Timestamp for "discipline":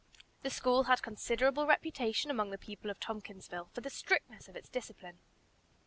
4.67-5.19